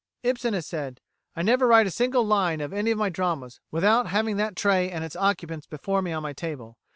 Ibsen 0.23 0.55
has 0.55 0.65
said: 0.65 0.99
"I 1.35 1.43
never 1.43 1.67
write 1.67 1.85
a 1.85 1.91
single 1.91 2.25
line 2.25 2.59
of 2.59 2.73
any 2.73 2.89
of 2.89 2.97
my 2.97 3.09
dramas 3.09 3.59
without 3.69 4.07
having 4.07 4.35
that 4.37 4.55
tray 4.55 4.89
and 4.89 5.03
its 5.03 5.15
occupants 5.15 5.67
before 5.67 6.01
me 6.01 6.11
on 6.11 6.23
my 6.23 6.33
table. 6.33 6.79